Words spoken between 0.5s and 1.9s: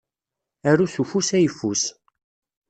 Aru s ufus ayeffus.